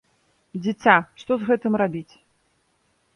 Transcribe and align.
Дзіця, 0.61 0.95
што 1.23 1.31
з 1.41 1.49
гэтым 1.49 1.73
рабіць? 1.83 2.13